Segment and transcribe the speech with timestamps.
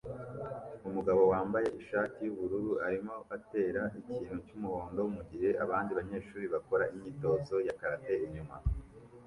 [0.87, 8.13] Umugabo wambaye ishati yubururu arimo atera ikintu cyumuhondo mugihe abandi banyeshuri bakora imyitozo ya karate
[8.27, 8.55] inyuma